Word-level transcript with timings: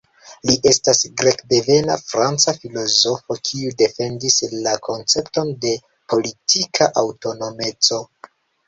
Li 0.49 0.53
estas 0.69 1.01
grekdevena 1.21 1.97
franca 2.07 2.55
filozofo 2.63 3.39
kiu 3.51 3.77
defendis 3.85 4.41
la 4.67 4.75
koncepton 4.91 5.57
de 5.67 5.79
"politika 6.15 6.91
aŭtonomeco". 7.07 8.07